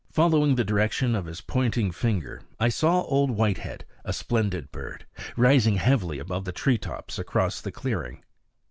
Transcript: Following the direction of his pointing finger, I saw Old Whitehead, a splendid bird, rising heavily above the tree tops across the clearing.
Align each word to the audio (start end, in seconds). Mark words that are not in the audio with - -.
Following 0.11 0.55
the 0.55 0.63
direction 0.63 1.13
of 1.13 1.27
his 1.27 1.41
pointing 1.41 1.91
finger, 1.91 2.41
I 2.59 2.69
saw 2.69 3.03
Old 3.03 3.29
Whitehead, 3.29 3.85
a 4.03 4.11
splendid 4.13 4.71
bird, 4.71 5.05
rising 5.37 5.75
heavily 5.75 6.17
above 6.17 6.43
the 6.43 6.51
tree 6.51 6.79
tops 6.79 7.19
across 7.19 7.61
the 7.61 7.71
clearing. 7.71 8.23